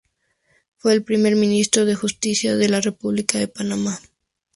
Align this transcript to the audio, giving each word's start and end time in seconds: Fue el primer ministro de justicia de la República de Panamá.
Fue 0.77 0.93
el 0.93 1.03
primer 1.03 1.35
ministro 1.35 1.85
de 1.85 1.93
justicia 1.93 2.55
de 2.57 2.67
la 2.69 2.81
República 2.81 3.37
de 3.37 3.47
Panamá. 3.47 3.99